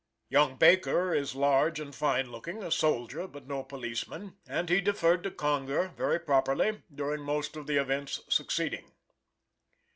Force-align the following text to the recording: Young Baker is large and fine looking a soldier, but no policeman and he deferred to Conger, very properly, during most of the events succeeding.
Young 0.29 0.55
Baker 0.57 1.13
is 1.13 1.35
large 1.35 1.79
and 1.79 1.93
fine 1.93 2.31
looking 2.31 2.63
a 2.63 2.71
soldier, 2.71 3.27
but 3.27 3.45
no 3.45 3.61
policeman 3.61 4.35
and 4.47 4.67
he 4.67 4.81
deferred 4.81 5.21
to 5.21 5.29
Conger, 5.29 5.89
very 5.95 6.17
properly, 6.19 6.81
during 6.91 7.21
most 7.21 7.55
of 7.55 7.67
the 7.67 7.77
events 7.79 8.19
succeeding. 8.27 8.93